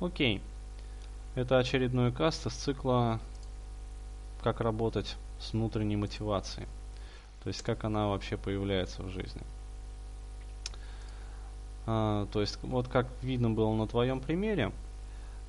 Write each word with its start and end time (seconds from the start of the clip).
Окей. 0.00 0.42
Это 1.34 1.58
очередной 1.58 2.12
каст 2.12 2.46
из 2.46 2.52
цикла 2.52 3.18
«Как 4.42 4.60
работать 4.60 5.16
с 5.40 5.52
внутренней 5.52 5.96
мотивацией». 5.96 6.66
То 7.42 7.48
есть, 7.48 7.62
как 7.62 7.84
она 7.84 8.08
вообще 8.08 8.36
появляется 8.36 9.02
в 9.02 9.08
жизни. 9.08 9.40
А, 11.86 12.26
то 12.32 12.40
есть, 12.40 12.58
вот 12.62 12.88
как 12.88 13.06
видно 13.22 13.48
было 13.48 13.72
на 13.74 13.86
твоем 13.86 14.20
примере, 14.20 14.72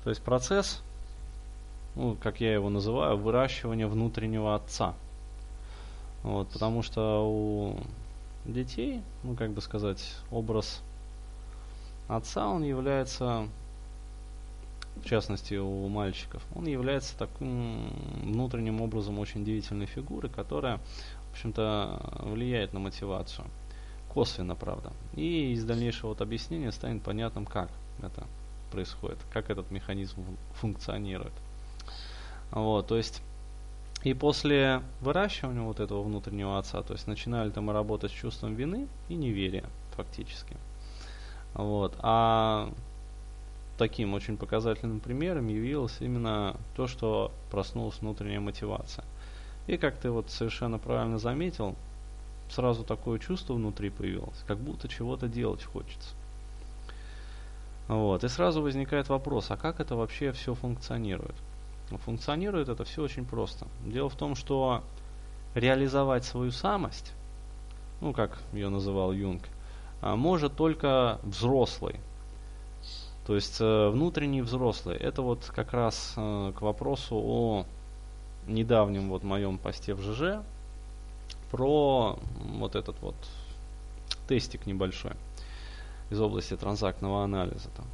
то 0.04 0.10
есть 0.10 0.22
процесс, 0.22 0.80
ну, 1.94 2.16
как 2.22 2.40
я 2.40 2.54
его 2.54 2.70
называю, 2.70 3.18
выращивания 3.18 3.86
внутреннего 3.86 4.54
отца. 4.54 4.94
Вот, 6.22 6.48
потому 6.48 6.82
что 6.82 7.28
у 7.28 7.76
детей, 8.46 9.02
ну, 9.24 9.34
как 9.34 9.50
бы 9.50 9.60
сказать, 9.60 10.14
образ 10.30 10.80
отца, 12.08 12.48
он 12.48 12.62
является 12.62 13.48
в 15.02 15.06
частности 15.06 15.54
у 15.54 15.88
мальчиков, 15.88 16.44
он 16.54 16.66
является 16.66 17.16
таким 17.16 17.90
внутренним 18.22 18.80
образом 18.80 19.18
очень 19.18 19.42
удивительной 19.42 19.86
фигурой, 19.86 20.30
которая, 20.30 20.78
в 21.28 21.32
общем-то, 21.32 22.20
влияет 22.22 22.72
на 22.72 22.80
мотивацию. 22.80 23.46
Косвенно, 24.12 24.54
правда. 24.54 24.92
И 25.14 25.52
из 25.52 25.64
дальнейшего 25.64 26.10
вот 26.10 26.20
объяснения 26.20 26.72
станет 26.72 27.02
понятным, 27.02 27.44
как 27.44 27.70
это 28.02 28.26
происходит, 28.70 29.18
как 29.32 29.50
этот 29.50 29.70
механизм 29.70 30.24
функционирует. 30.54 31.32
Вот, 32.50 32.86
то 32.86 32.96
есть 32.96 33.22
и 34.04 34.14
после 34.14 34.82
выращивания 35.00 35.62
вот 35.62 35.80
этого 35.80 36.02
внутреннего 36.02 36.58
отца, 36.58 36.82
то 36.82 36.92
есть 36.92 37.06
начинали 37.06 37.50
там 37.50 37.70
работать 37.70 38.12
с 38.12 38.14
чувством 38.14 38.54
вины 38.54 38.86
и 39.08 39.14
неверия, 39.14 39.64
фактически. 39.96 40.56
Вот. 41.54 41.96
А 41.98 42.72
таким 43.78 44.12
очень 44.12 44.36
показательным 44.36 45.00
примером 45.00 45.46
явилось 45.46 45.96
именно 46.00 46.56
то, 46.76 46.86
что 46.86 47.32
проснулась 47.50 48.00
внутренняя 48.00 48.40
мотивация. 48.40 49.04
И 49.66 49.76
как 49.76 49.96
ты 49.98 50.10
вот 50.10 50.30
совершенно 50.30 50.78
правильно 50.78 51.18
заметил, 51.18 51.76
сразу 52.50 52.84
такое 52.84 53.18
чувство 53.18 53.54
внутри 53.54 53.90
появилось, 53.90 54.42
как 54.46 54.58
будто 54.58 54.88
чего-то 54.88 55.28
делать 55.28 55.64
хочется. 55.64 56.14
Вот. 57.86 58.24
И 58.24 58.28
сразу 58.28 58.60
возникает 58.60 59.08
вопрос, 59.08 59.50
а 59.50 59.56
как 59.56 59.80
это 59.80 59.96
вообще 59.96 60.32
все 60.32 60.54
функционирует? 60.54 61.34
Ну, 61.90 61.98
функционирует 61.98 62.68
это 62.68 62.84
все 62.84 63.02
очень 63.02 63.24
просто. 63.24 63.66
Дело 63.86 64.10
в 64.10 64.16
том, 64.16 64.34
что 64.34 64.82
реализовать 65.54 66.24
свою 66.24 66.50
самость, 66.50 67.12
ну 68.00 68.12
как 68.12 68.38
ее 68.52 68.68
называл 68.68 69.12
Юнг, 69.12 69.42
а, 70.02 70.16
может 70.16 70.54
только 70.54 71.18
взрослый, 71.22 71.96
то 73.28 73.34
есть 73.34 73.60
э, 73.60 73.88
внутренний 73.90 74.40
взрослый. 74.40 74.96
Это 74.96 75.20
вот 75.20 75.52
как 75.54 75.74
раз 75.74 76.14
э, 76.16 76.52
к 76.56 76.62
вопросу 76.62 77.14
о 77.14 77.66
недавнем 78.46 79.10
вот 79.10 79.22
моем 79.22 79.58
посте 79.58 79.92
в 79.92 80.00
ЖЖ 80.00 80.42
про 81.50 82.18
вот 82.38 82.74
этот 82.74 82.98
вот 83.02 83.14
тестик 84.28 84.64
небольшой 84.64 85.12
из 86.08 86.18
области 86.18 86.56
транзактного 86.56 87.22
анализа. 87.22 87.68
Там. 87.76 87.84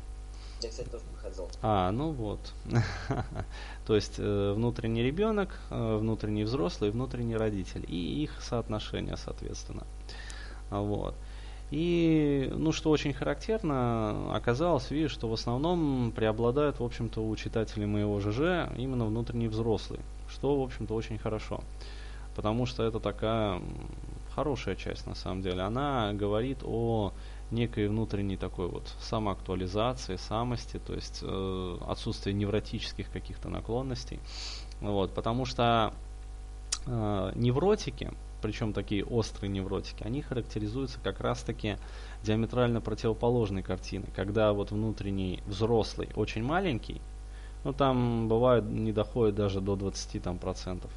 Я, 0.62 0.68
кстати, 0.68 0.88
тоже 0.88 1.02
проходил. 1.12 1.48
А, 1.62 1.90
ну 1.90 2.12
вот. 2.12 2.38
То 3.88 3.96
есть 3.96 4.14
э, 4.18 4.52
внутренний 4.52 5.02
ребенок, 5.02 5.58
э, 5.70 5.96
внутренний 5.96 6.44
взрослый, 6.44 6.92
внутренний 6.92 7.36
родитель. 7.36 7.84
И 7.88 8.22
их 8.22 8.40
соотношения, 8.40 9.16
соответственно. 9.16 9.84
Вот. 10.70 11.16
И, 11.70 12.52
ну, 12.54 12.72
что 12.72 12.90
очень 12.90 13.12
характерно, 13.12 14.34
оказалось, 14.34 14.90
видишь, 14.90 15.12
что 15.12 15.28
в 15.28 15.32
основном 15.32 16.12
преобладает, 16.14 16.78
в 16.78 16.84
общем-то, 16.84 17.20
у 17.20 17.34
читателей 17.36 17.86
моего 17.86 18.20
ЖЖ 18.20 18.70
именно 18.76 19.06
внутренний 19.06 19.48
взрослый, 19.48 20.00
что, 20.28 20.60
в 20.60 20.62
общем-то, 20.62 20.94
очень 20.94 21.18
хорошо. 21.18 21.60
Потому 22.36 22.66
что 22.66 22.82
это 22.82 23.00
такая 23.00 23.60
хорошая 24.34 24.74
часть, 24.74 25.06
на 25.06 25.14
самом 25.14 25.42
деле. 25.42 25.62
Она 25.62 26.12
говорит 26.12 26.58
о 26.64 27.12
некой 27.50 27.88
внутренней 27.88 28.36
такой 28.36 28.68
вот 28.68 28.94
самоактуализации, 29.00 30.16
самости, 30.16 30.80
то 30.84 30.94
есть 30.94 31.20
э, 31.22 31.78
отсутствие 31.86 32.34
невротических 32.34 33.10
каких-то 33.10 33.48
наклонностей. 33.48 34.18
Вот, 34.80 35.14
потому 35.14 35.44
что 35.44 35.94
э, 36.86 37.32
невротики, 37.36 38.12
причем 38.44 38.74
такие 38.74 39.02
острые 39.06 39.50
невротики, 39.50 40.02
они 40.02 40.20
характеризуются 40.20 40.98
как 41.02 41.20
раз-таки 41.20 41.78
диаметрально 42.22 42.82
противоположной 42.82 43.62
картиной, 43.62 44.08
когда 44.14 44.52
вот 44.52 44.70
внутренний 44.70 45.40
взрослый 45.46 46.10
очень 46.14 46.42
маленький, 46.44 47.00
ну 47.64 47.72
там 47.72 48.28
бывает 48.28 48.66
не 48.66 48.92
доходит 48.92 49.34
даже 49.34 49.62
до 49.62 49.76
20 49.76 50.22
там, 50.22 50.36
процентов. 50.36 50.90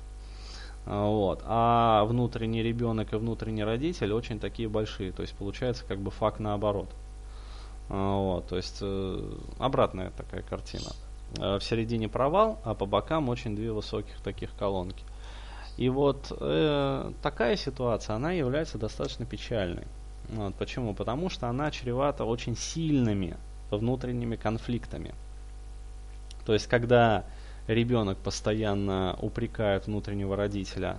А, 0.86 1.08
вот. 1.08 1.42
А 1.46 2.04
внутренний 2.04 2.62
ребенок 2.62 3.14
и 3.14 3.16
внутренний 3.16 3.64
родитель 3.64 4.12
очень 4.12 4.42
такие 4.42 4.68
большие. 4.68 5.14
То 5.14 5.22
есть 5.22 5.34
получается 5.34 5.86
как 5.88 6.00
бы 6.00 6.12
факт 6.12 6.42
наоборот. 6.42 6.90
А, 7.88 8.18
вот. 8.18 8.48
То 8.48 8.58
есть 8.58 8.80
э, 8.82 9.38
обратная 9.58 10.12
такая 10.12 10.42
картина. 10.42 10.90
Э, 11.38 11.60
в 11.60 11.64
середине 11.64 12.10
провал, 12.10 12.60
а 12.66 12.74
по 12.74 12.86
бокам 12.86 13.30
очень 13.30 13.56
две 13.56 13.72
высоких 13.72 14.20
таких 14.20 14.54
колонки. 14.58 15.06
И 15.78 15.90
вот 15.90 16.36
э, 16.40 17.12
такая 17.22 17.56
ситуация, 17.56 18.16
она 18.16 18.32
является 18.32 18.78
достаточно 18.78 19.26
печальной. 19.26 19.86
Вот, 20.30 20.56
почему? 20.56 20.94
Потому 20.94 21.30
что 21.30 21.48
она 21.48 21.72
чревата 21.72 22.26
очень 22.26 22.58
сильными 22.58 23.38
внутренними 23.70 24.36
конфликтами. 24.36 25.14
То 26.46 26.54
есть, 26.54 26.68
когда 26.68 27.26
ребенок 27.68 28.18
постоянно 28.18 29.18
упрекает 29.22 29.88
внутреннего 29.88 30.36
родителя, 30.36 30.98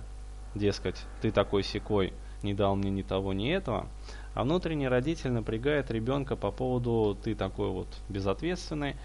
дескать, 0.55 0.95
ты 1.21 1.31
такой 1.31 1.63
секой, 1.63 2.13
не 2.41 2.53
дал 2.53 2.75
мне 2.75 2.89
ни 2.89 3.01
того, 3.01 3.33
ни 3.33 3.51
этого, 3.51 3.87
а 4.33 4.43
внутренний 4.43 4.87
родитель 4.87 5.31
напрягает 5.31 5.91
ребенка 5.91 6.35
по 6.35 6.51
поводу 6.51 7.17
ты 7.21 7.35
такой 7.35 7.69
вот 7.69 7.87
безответственный, 8.07 8.95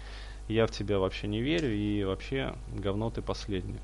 я 0.47 0.67
в 0.67 0.71
тебя 0.71 0.99
вообще 0.99 1.27
не 1.27 1.41
верю 1.41 1.73
и 1.73 2.03
вообще 2.03 2.55
говно 2.73 3.09
ты 3.09 3.21
последний. 3.21 3.79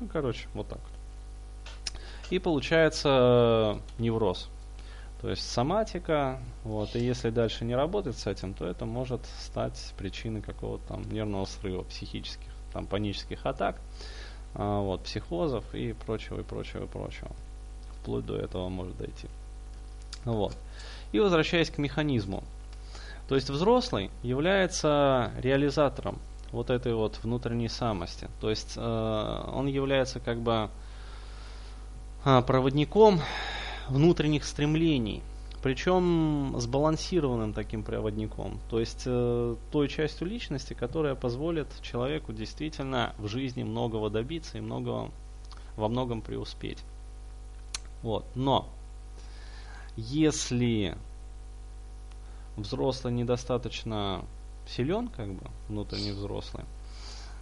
Ну, 0.00 0.08
короче, 0.12 0.48
вот 0.54 0.68
так 0.68 0.78
вот. 0.78 0.95
И 2.30 2.38
получается 2.38 3.80
э, 3.98 4.02
невроз. 4.02 4.48
То 5.20 5.30
есть 5.30 5.50
соматика, 5.50 6.40
вот, 6.62 6.94
и 6.94 6.98
если 7.00 7.30
дальше 7.30 7.64
не 7.64 7.74
работать 7.74 8.18
с 8.18 8.26
этим, 8.26 8.52
то 8.52 8.66
это 8.66 8.84
может 8.84 9.20
стать 9.40 9.94
причиной 9.96 10.42
какого-то 10.42 10.88
там 10.88 11.10
нервного 11.10 11.46
срыва, 11.46 11.84
психических, 11.84 12.50
там 12.72 12.86
панических 12.86 13.46
атак, 13.46 13.80
а, 14.54 14.80
вот, 14.80 15.04
психозов 15.04 15.74
и 15.74 15.94
прочего, 15.94 16.40
и 16.40 16.42
прочего, 16.42 16.84
и 16.84 16.86
прочего. 16.86 17.30
Вплоть 18.00 18.26
до 18.26 18.36
этого 18.36 18.68
может 18.68 18.96
дойти. 18.98 19.28
Вот. 20.24 20.56
И 21.12 21.18
возвращаясь 21.18 21.70
к 21.70 21.78
механизму. 21.78 22.44
То 23.28 23.34
есть 23.34 23.48
взрослый 23.48 24.10
является 24.22 25.32
реализатором 25.38 26.18
вот 26.52 26.70
этой 26.70 26.94
вот 26.94 27.18
внутренней 27.22 27.68
самости. 27.68 28.28
То 28.40 28.50
есть 28.50 28.74
э, 28.76 29.44
он 29.52 29.66
является 29.66 30.20
как 30.20 30.40
бы 30.40 30.68
проводником 32.26 33.20
внутренних 33.88 34.44
стремлений, 34.44 35.22
причем 35.62 36.56
сбалансированным 36.58 37.52
таким 37.52 37.84
проводником, 37.84 38.58
то 38.68 38.80
есть 38.80 39.04
э, 39.06 39.56
той 39.70 39.88
частью 39.88 40.26
личности, 40.26 40.74
которая 40.74 41.14
позволит 41.14 41.68
человеку 41.82 42.32
действительно 42.32 43.14
в 43.18 43.28
жизни 43.28 43.62
многого 43.62 44.10
добиться 44.10 44.58
и 44.58 44.60
многого, 44.60 45.10
во 45.76 45.88
многом 45.88 46.20
преуспеть. 46.20 46.78
Вот. 48.02 48.24
Но 48.34 48.68
если 49.96 50.96
взрослый 52.56 53.12
недостаточно 53.12 54.24
силен, 54.68 55.08
как 55.08 55.32
бы, 55.32 55.46
внутренний 55.68 56.10
взрослый, 56.10 56.64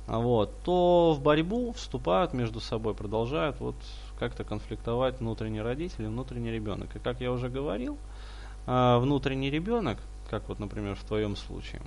вот, 0.07 0.53
то 0.63 1.15
в 1.15 1.23
борьбу 1.23 1.73
вступают 1.73 2.35
между 2.35 2.61
собой, 2.61 2.95
продолжают 2.95 3.59
вот 3.61 3.77
как-то 4.19 4.45
конфликтовать 4.45 5.21
внутренний 5.21 5.61
родитель 5.61 6.05
и 6.05 6.07
внутренний 6.07 6.51
ребенок. 6.51 6.95
И 6.97 6.99
как 6.99 7.21
я 7.21 7.33
уже 7.33 7.49
говорил, 7.49 7.99
а, 8.67 8.99
внутренний 8.99 9.51
ребенок, 9.51 9.99
как 10.31 10.49
вот, 10.49 10.59
например, 10.59 10.95
в 10.95 11.05
твоем 11.05 11.37
случае, 11.37 11.83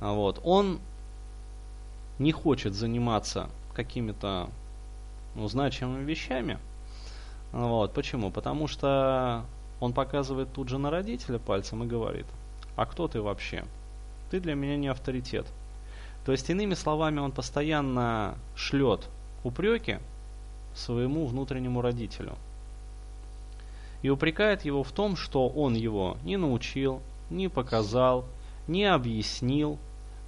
а, 0.00 0.12
вот, 0.12 0.40
он 0.44 0.80
не 2.18 2.32
хочет 2.32 2.74
заниматься 2.74 3.48
какими-то 3.74 4.50
ну, 5.34 5.48
значимыми 5.48 6.04
вещами. 6.04 6.58
Вот. 7.52 7.92
Почему? 7.94 8.30
Потому 8.30 8.66
что 8.66 9.44
он 9.80 9.92
показывает 9.92 10.52
тут 10.52 10.68
же 10.68 10.78
на 10.78 10.90
родителя 10.90 11.38
пальцем 11.38 11.82
и 11.82 11.86
говорит, 11.86 12.26
а 12.76 12.86
кто 12.86 13.08
ты 13.08 13.20
вообще? 13.20 13.64
Ты 14.30 14.40
для 14.40 14.54
меня 14.54 14.76
не 14.76 14.88
авторитет. 14.88 15.46
То 16.24 16.32
есть, 16.32 16.48
иными 16.50 16.74
словами, 16.74 17.18
он 17.18 17.32
постоянно 17.32 18.36
шлет 18.54 19.08
упреки 19.42 19.98
своему 20.74 21.26
внутреннему 21.26 21.82
родителю. 21.82 22.36
И 24.02 24.08
упрекает 24.08 24.64
его 24.64 24.82
в 24.82 24.92
том, 24.92 25.16
что 25.16 25.48
он 25.48 25.74
его 25.74 26.16
не 26.24 26.36
научил, 26.36 27.02
не 27.28 27.48
показал, 27.48 28.24
не 28.66 28.84
объяснил, 28.84 29.78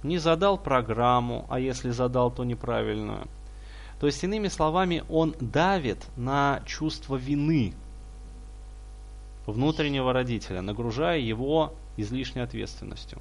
не 0.03 0.17
задал 0.17 0.57
программу, 0.57 1.45
а 1.49 1.59
если 1.59 1.89
задал, 1.89 2.29
то 2.29 2.43
неправильную. 2.43 3.27
То 3.99 4.07
есть, 4.07 4.23
иными 4.23 4.49
словами, 4.49 5.03
он 5.09 5.35
давит 5.39 6.05
на 6.17 6.61
чувство 6.65 7.15
вины 7.15 7.73
внутреннего 9.45 10.13
родителя, 10.13 10.61
нагружая 10.61 11.19
его 11.19 11.73
излишней 11.97 12.41
ответственностью. 12.41 13.19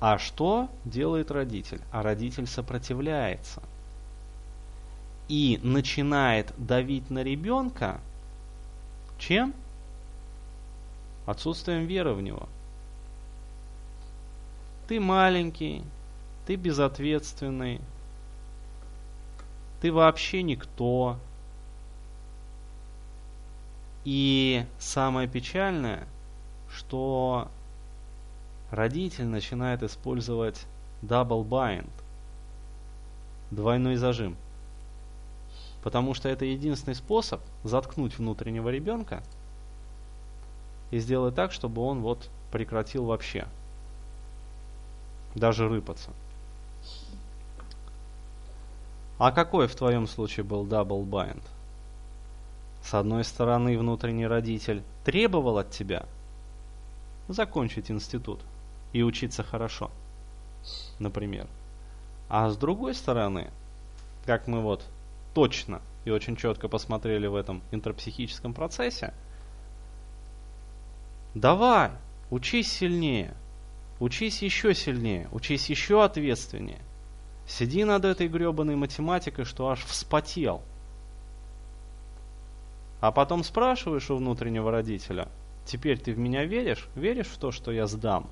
А 0.00 0.18
что 0.18 0.68
делает 0.84 1.30
родитель? 1.30 1.80
А 1.90 2.02
родитель 2.02 2.46
сопротивляется. 2.46 3.62
И 5.28 5.60
начинает 5.62 6.52
давить 6.56 7.10
на 7.10 7.22
ребенка 7.22 8.00
чем? 9.18 9.52
Отсутствием 11.26 11.86
веры 11.86 12.14
в 12.14 12.22
него. 12.22 12.48
Ты 14.86 15.00
маленький, 15.00 15.84
ты 16.46 16.54
безответственный, 16.54 17.80
ты 19.82 19.92
вообще 19.92 20.42
никто. 20.42 21.18
И 24.04 24.64
самое 24.78 25.28
печальное, 25.28 26.06
что 26.72 27.50
родитель 28.70 29.26
начинает 29.26 29.82
использовать 29.82 30.64
double 31.02 31.46
bind, 31.46 31.90
двойной 33.50 33.96
зажим. 33.96 34.36
Потому 35.82 36.14
что 36.14 36.28
это 36.28 36.44
единственный 36.44 36.94
способ 36.94 37.40
заткнуть 37.64 38.18
внутреннего 38.18 38.68
ребенка 38.68 39.22
и 40.90 40.98
сделать 40.98 41.34
так, 41.34 41.52
чтобы 41.52 41.82
он 41.82 42.00
вот 42.00 42.28
прекратил 42.50 43.04
вообще 43.04 43.46
даже 45.34 45.68
рыпаться. 45.68 46.10
А 49.18 49.32
какой 49.32 49.66
в 49.66 49.74
твоем 49.74 50.06
случае 50.06 50.44
был 50.44 50.64
double 50.64 51.04
bind? 51.04 51.42
С 52.82 52.94
одной 52.94 53.24
стороны, 53.24 53.76
внутренний 53.78 54.26
родитель 54.26 54.82
требовал 55.04 55.58
от 55.58 55.70
тебя 55.70 56.06
закончить 57.28 57.90
институт 57.90 58.40
и 58.92 59.02
учиться 59.02 59.42
хорошо, 59.42 59.90
например. 60.98 61.46
А 62.28 62.48
с 62.48 62.56
другой 62.56 62.94
стороны, 62.94 63.50
как 64.24 64.46
мы 64.46 64.62
вот 64.62 64.84
точно 65.34 65.80
и 66.04 66.10
очень 66.10 66.36
четко 66.36 66.68
посмотрели 66.68 67.26
в 67.26 67.34
этом 67.34 67.62
интропсихическом 67.70 68.54
процессе, 68.54 69.12
давай, 71.34 71.90
учись 72.30 72.72
сильнее, 72.72 73.34
учись 74.00 74.42
еще 74.42 74.74
сильнее, 74.74 75.28
учись 75.32 75.68
еще 75.68 76.04
ответственнее. 76.04 76.80
Сиди 77.46 77.84
над 77.84 78.04
этой 78.04 78.28
гребаной 78.28 78.76
математикой, 78.76 79.44
что 79.44 79.68
аж 79.68 79.84
вспотел. 79.84 80.62
А 83.00 83.12
потом 83.12 83.44
спрашиваешь 83.44 84.10
у 84.10 84.16
внутреннего 84.16 84.70
родителя, 84.70 85.28
теперь 85.64 85.98
ты 85.98 86.12
в 86.12 86.18
меня 86.18 86.44
веришь? 86.44 86.88
Веришь 86.94 87.28
в 87.28 87.38
то, 87.38 87.52
что 87.52 87.70
я 87.70 87.86
сдам? 87.86 88.28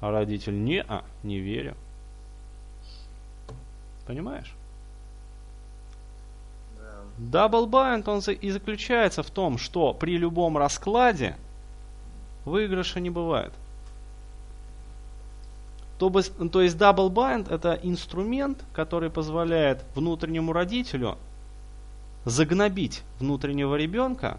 А 0.00 0.10
родитель, 0.10 0.62
не, 0.62 0.82
а, 0.82 1.04
не 1.22 1.38
верю. 1.38 1.76
Понимаешь? 4.06 4.54
Bind 7.18 8.08
он 8.08 8.20
и 8.34 8.50
заключается 8.50 9.22
в 9.22 9.30
том, 9.30 9.58
что 9.58 9.94
при 9.94 10.16
любом 10.16 10.58
раскладе 10.58 11.36
выигрыша 12.44 13.00
не 13.00 13.10
бывает. 13.10 13.52
То, 15.98 16.10
то 16.10 16.60
есть 16.60 16.76
bind 16.76 17.52
это 17.52 17.78
инструмент, 17.82 18.64
который 18.72 19.10
позволяет 19.10 19.84
внутреннему 19.94 20.52
родителю 20.52 21.16
загнобить 22.24 23.02
внутреннего 23.20 23.76
ребенка, 23.76 24.38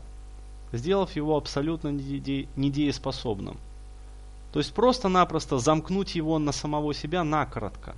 сделав 0.73 1.15
его 1.15 1.37
абсолютно 1.37 1.89
недееспособным. 1.89 3.57
То 4.51 4.59
есть 4.59 4.73
просто-напросто 4.73 5.59
замкнуть 5.59 6.15
его 6.15 6.39
на 6.39 6.51
самого 6.51 6.93
себя 6.93 7.23
накоротко. 7.23 7.95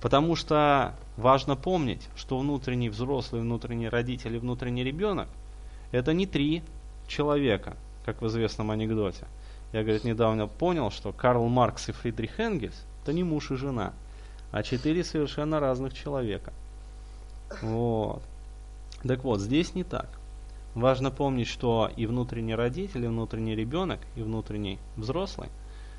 Потому 0.00 0.34
что 0.36 0.94
важно 1.16 1.56
помнить, 1.56 2.08
что 2.16 2.38
внутренний 2.38 2.88
взрослый, 2.88 3.42
внутренний 3.42 3.88
родитель 3.88 4.36
и 4.36 4.38
внутренний 4.38 4.84
ребенок 4.84 5.28
это 5.90 6.12
не 6.12 6.26
три 6.26 6.62
человека, 7.06 7.76
как 8.04 8.22
в 8.22 8.26
известном 8.26 8.70
анекдоте. 8.70 9.26
Я, 9.72 9.82
говорит, 9.82 10.04
недавно 10.04 10.46
понял, 10.46 10.90
что 10.90 11.12
Карл 11.12 11.48
Маркс 11.48 11.88
и 11.88 11.92
Фридрих 11.92 12.38
Энгельс 12.38 12.84
это 13.02 13.12
не 13.12 13.24
муж 13.24 13.50
и 13.50 13.56
жена, 13.56 13.92
а 14.50 14.62
четыре 14.62 15.02
совершенно 15.02 15.60
разных 15.60 15.94
человека. 15.94 16.52
Вот. 17.62 18.22
Так 19.02 19.24
вот, 19.24 19.40
здесь 19.40 19.74
не 19.74 19.82
так. 19.82 20.08
Важно 20.74 21.10
помнить, 21.10 21.48
что 21.48 21.90
и 21.96 22.06
внутренний 22.06 22.54
родитель, 22.54 23.04
и 23.04 23.08
внутренний 23.08 23.54
ребенок, 23.54 24.00
и 24.16 24.22
внутренний 24.22 24.78
взрослый 24.96 25.48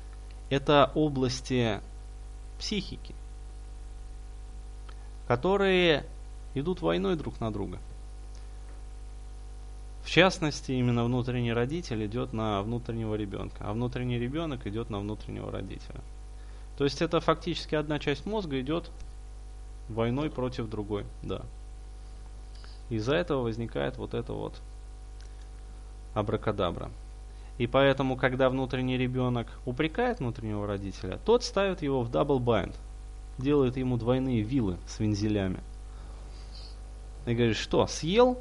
–это 0.50 0.90
области 0.94 1.80
психики, 2.58 3.14
которые 5.26 6.04
идут 6.54 6.82
войной 6.82 7.16
друг 7.16 7.40
на 7.40 7.52
друга. 7.52 7.78
В 10.04 10.10
частности, 10.10 10.72
именно 10.72 11.04
внутренний 11.04 11.52
родитель 11.52 12.04
идет 12.04 12.34
на 12.34 12.62
внутреннего 12.62 13.14
ребенка, 13.14 13.56
а 13.60 13.72
внутренний 13.72 14.18
ребенок 14.18 14.66
идет 14.66 14.90
на 14.90 15.00
внутреннего 15.00 15.50
родителя. 15.50 16.00
То 16.76 16.84
есть 16.84 17.00
это 17.00 17.20
фактически 17.20 17.74
одна 17.74 17.98
часть 17.98 18.26
мозга 18.26 18.60
идет 18.60 18.90
войной 19.88 20.28
против 20.30 20.68
другой, 20.68 21.04
да. 21.22 21.42
Из-за 22.90 23.14
этого 23.14 23.42
возникает 23.42 23.96
вот 23.96 24.12
это 24.12 24.34
вот 24.34 24.60
абракадабра. 26.12 26.90
И 27.56 27.66
поэтому, 27.66 28.16
когда 28.16 28.50
внутренний 28.50 28.98
ребенок 28.98 29.46
упрекает 29.64 30.18
внутреннего 30.18 30.66
родителя, 30.66 31.18
тот 31.24 31.44
ставит 31.44 31.82
его 31.82 32.02
в 32.02 32.10
double 32.10 32.40
bind, 32.40 32.76
делает 33.38 33.76
ему 33.76 33.96
двойные 33.96 34.42
вилы 34.42 34.78
с 34.86 35.00
вензелями. 35.00 35.60
И 37.26 37.34
говорит, 37.34 37.56
что, 37.56 37.86
съел? 37.86 38.38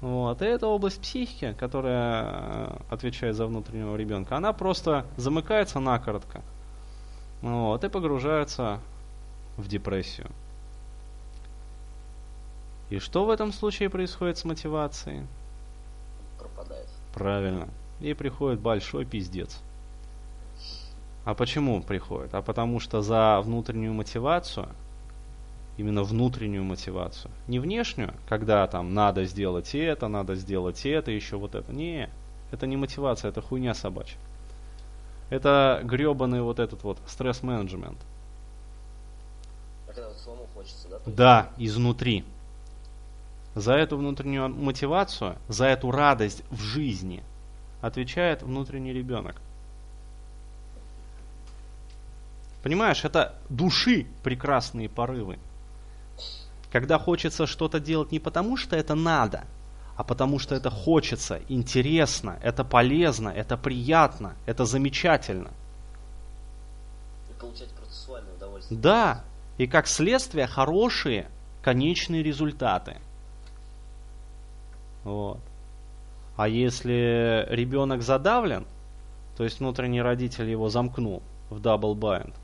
Вот. 0.00 0.42
И 0.42 0.44
эта 0.44 0.66
область 0.66 1.00
психики, 1.00 1.54
которая 1.58 2.24
э, 2.24 2.76
отвечает 2.90 3.36
за 3.36 3.46
внутреннего 3.46 3.94
ребенка, 3.96 4.36
она 4.36 4.52
просто 4.52 5.06
замыкается 5.16 5.78
накоротко. 5.78 6.42
Вот, 7.42 7.82
и 7.82 7.88
погружается 7.88 8.80
в 9.56 9.68
депрессию. 9.68 10.30
И 12.88 12.98
что 12.98 13.24
в 13.24 13.30
этом 13.30 13.52
случае 13.52 13.90
происходит 13.90 14.38
с 14.38 14.44
мотивацией? 14.44 15.26
Пропадает. 16.38 16.88
Правильно. 17.14 17.68
И 18.00 18.14
приходит 18.14 18.60
большой 18.60 19.04
пиздец. 19.04 19.60
А 21.24 21.34
почему 21.34 21.82
приходит? 21.82 22.34
А 22.34 22.42
потому 22.42 22.80
что 22.80 23.00
за 23.00 23.40
внутреннюю 23.40 23.92
мотивацию, 23.92 24.68
именно 25.76 26.02
внутреннюю 26.02 26.64
мотивацию, 26.64 27.30
не 27.46 27.60
внешнюю, 27.60 28.14
когда 28.28 28.66
там 28.66 28.92
надо 28.92 29.24
сделать 29.24 29.74
это, 29.74 30.08
надо 30.08 30.34
сделать 30.34 30.84
это, 30.84 31.10
еще 31.12 31.36
вот 31.36 31.54
это. 31.54 31.72
Не, 31.72 32.10
это 32.50 32.66
не 32.66 32.76
мотивация, 32.76 33.28
это 33.28 33.40
хуйня 33.40 33.74
собачья. 33.74 34.18
Это 35.30 35.80
гребаный 35.84 36.42
вот 36.42 36.58
этот 36.58 36.82
вот 36.82 36.98
стресс-менеджмент. 37.06 37.98
А 39.88 39.92
когда 39.92 40.08
вот 40.08 40.18
самому 40.18 40.46
хочется, 40.54 40.88
да? 40.88 40.98
Да, 41.06 41.50
изнутри. 41.56 42.24
За 43.54 43.74
эту 43.74 43.96
внутреннюю 43.96 44.48
мотивацию, 44.48 45.36
за 45.48 45.66
эту 45.66 45.90
радость 45.90 46.42
в 46.50 46.60
жизни 46.60 47.22
отвечает 47.80 48.42
внутренний 48.42 48.92
ребенок. 48.92 49.36
Понимаешь, 52.62 53.04
это 53.04 53.34
души 53.48 54.06
прекрасные 54.22 54.88
порывы. 54.88 55.38
Когда 56.70 56.98
хочется 56.98 57.46
что-то 57.46 57.80
делать 57.80 58.12
не 58.12 58.18
потому, 58.18 58.56
что 58.56 58.76
это 58.76 58.94
надо, 58.94 59.44
а 59.96 60.04
потому 60.04 60.38
что 60.38 60.54
это 60.54 60.70
хочется, 60.70 61.40
интересно, 61.48 62.38
это 62.42 62.64
полезно, 62.64 63.28
это 63.28 63.56
приятно, 63.56 64.36
это 64.46 64.64
замечательно. 64.64 65.50
И 67.30 67.40
получать 67.40 67.70
процессуальное 67.70 68.34
удовольствие. 68.34 68.80
Да, 68.80 69.24
и 69.58 69.66
как 69.66 69.86
следствие 69.86 70.46
хорошие 70.46 71.28
конечные 71.62 72.22
результаты. 72.22 72.96
Вот. 75.04 75.40
А 76.36 76.48
если 76.48 77.46
ребенок 77.50 78.02
задавлен, 78.02 78.66
то 79.36 79.44
есть 79.44 79.60
внутренний 79.60 80.00
родитель 80.00 80.48
его 80.48 80.68
замкнул 80.68 81.22
в 81.50 81.60
double 81.60 81.96
bind, 81.96 82.34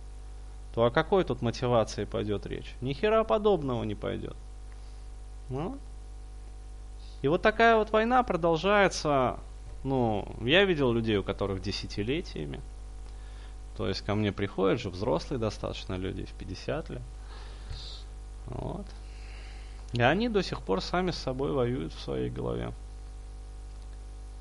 то 0.78 0.84
о 0.84 0.92
какой 0.92 1.24
тут 1.24 1.42
мотивации 1.42 2.04
пойдет 2.04 2.46
речь? 2.46 2.72
Ни 2.80 2.92
хера 2.92 3.24
подобного 3.24 3.82
не 3.82 3.96
пойдет. 3.96 4.36
Ну. 5.48 5.76
И 7.20 7.26
вот 7.26 7.42
такая 7.42 7.74
вот 7.74 7.90
война 7.90 8.22
продолжается, 8.22 9.40
ну, 9.82 10.32
я 10.40 10.64
видел 10.64 10.92
людей, 10.92 11.16
у 11.16 11.24
которых 11.24 11.62
десятилетиями. 11.62 12.60
То 13.76 13.88
есть 13.88 14.02
ко 14.02 14.14
мне 14.14 14.30
приходят 14.30 14.78
же 14.78 14.88
взрослые 14.90 15.40
достаточно 15.40 15.94
люди 15.94 16.26
в 16.26 16.32
50 16.34 16.90
лет. 16.90 17.02
Вот. 18.46 18.86
И 19.94 20.00
они 20.00 20.28
до 20.28 20.44
сих 20.44 20.62
пор 20.62 20.80
сами 20.80 21.10
с 21.10 21.18
собой 21.18 21.50
воюют 21.50 21.92
в 21.92 21.98
своей 21.98 22.30
голове. 22.30 22.72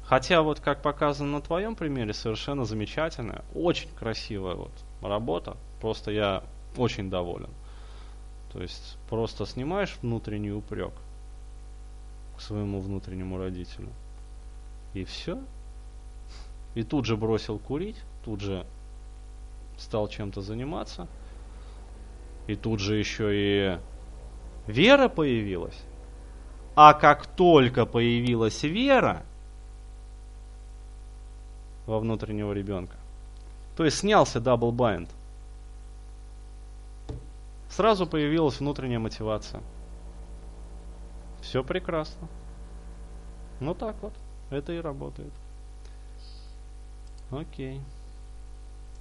Хотя 0.03 0.43
вот 0.43 0.59
как 0.59 0.83
показано 0.83 1.31
на 1.31 1.41
твоем 1.41 1.75
примере, 1.75 2.13
совершенно 2.13 2.63
замечательная, 2.63 3.43
очень 3.55 3.89
красивая 3.95 4.53
вот 4.53 4.71
работа. 5.01 5.57
Просто 5.81 6.11
я 6.11 6.43
очень 6.75 7.09
доволен. 7.09 7.49
То 8.51 8.61
есть 8.61 8.97
просто 9.09 9.45
снимаешь 9.45 9.97
внутренний 10.01 10.51
упрек 10.51 10.93
к 12.37 12.41
своему 12.41 12.79
внутреннему 12.79 13.37
родителю. 13.37 13.89
И 14.93 15.03
все. 15.03 15.39
И 16.75 16.83
тут 16.83 17.05
же 17.05 17.17
бросил 17.17 17.59
курить, 17.59 17.97
тут 18.23 18.41
же 18.41 18.65
стал 19.77 20.07
чем-то 20.07 20.41
заниматься. 20.41 21.07
И 22.47 22.55
тут 22.55 22.79
же 22.79 22.95
еще 22.95 23.29
и 23.31 23.79
вера 24.67 25.09
появилась. 25.09 25.79
А 26.75 26.93
как 26.93 27.25
только 27.25 27.85
появилась 27.85 28.63
вера 28.63 29.23
во 31.87 31.99
внутреннего 31.99 32.53
ребенка, 32.53 32.95
то 33.75 33.83
есть 33.83 33.97
снялся 33.97 34.39
double 34.39 34.71
bind, 34.71 35.09
сразу 37.77 38.07
появилась 38.07 38.59
внутренняя 38.59 38.97
мотивация. 38.97 39.61
Все 41.41 41.63
прекрасно. 41.63 42.27
Ну 43.59 43.75
так 43.75 43.95
вот, 44.01 44.13
это 44.49 44.73
и 44.73 44.79
работает. 44.79 45.31
Окей. 47.29 47.79